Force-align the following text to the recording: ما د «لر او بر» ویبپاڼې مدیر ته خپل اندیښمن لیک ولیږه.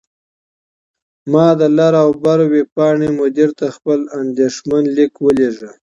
ما 1.31 1.47
د 1.59 1.61
«لر 1.77 1.93
او 2.03 2.09
بر» 2.23 2.39
ویبپاڼې 2.53 3.09
مدیر 3.19 3.49
ته 3.59 3.65
خپل 3.75 3.99
اندیښمن 4.19 4.83
لیک 4.95 5.13
ولیږه. 5.19 5.71